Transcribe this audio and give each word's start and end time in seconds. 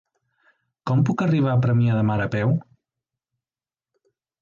Com 0.91 1.03
puc 1.09 1.23
arribar 1.27 1.53
a 1.55 1.61
Premià 1.67 1.99
de 2.01 2.07
Mar 2.09 2.19
a 2.27 2.29
peu? 2.39 2.57